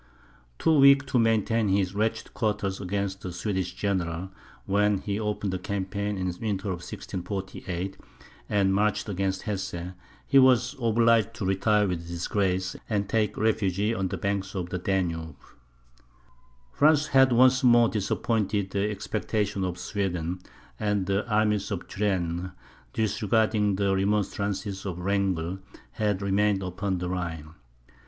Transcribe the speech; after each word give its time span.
Too 0.57 0.75
weak 0.79 1.05
to 1.05 1.19
maintain 1.19 1.67
his 1.67 1.93
wretched 1.93 2.33
quarters 2.33 2.81
against 2.81 3.21
the 3.21 3.31
Swedish 3.31 3.75
general, 3.75 4.31
when 4.65 4.97
he 4.97 5.19
opened 5.19 5.53
the 5.53 5.59
campaign 5.59 6.17
in 6.17 6.27
the 6.27 6.39
winter 6.41 6.69
of 6.69 6.77
1648, 6.81 7.97
and 8.49 8.73
marched 8.73 9.07
against 9.07 9.43
Hesse, 9.43 9.93
he 10.25 10.39
was 10.39 10.75
obliged 10.81 11.35
to 11.35 11.45
retire 11.45 11.87
with 11.87 12.07
disgrace, 12.07 12.75
and 12.89 13.07
take 13.07 13.37
refuge 13.37 13.79
on 13.95 14.07
the 14.07 14.17
banks 14.17 14.55
of 14.55 14.69
the 14.71 14.79
Danube. 14.79 15.35
France 16.73 17.05
had 17.09 17.31
once 17.31 17.63
more 17.63 17.87
disappointed 17.87 18.71
the 18.71 18.89
expectations 18.89 19.63
of 19.65 19.77
Sweden; 19.77 20.39
and 20.79 21.05
the 21.05 21.29
army 21.31 21.57
of 21.69 21.87
Turenne, 21.87 22.53
disregarding 22.93 23.75
the 23.75 23.95
remonstrances 23.95 24.83
of 24.83 24.97
Wrangel, 24.97 25.59
had 25.91 26.23
remained 26.23 26.63
upon 26.63 26.97
the 26.97 27.07
Rhine. 27.07 27.53